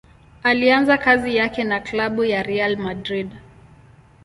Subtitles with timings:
[0.43, 3.31] Alianza kazi yake na klabu ya Real Madrid.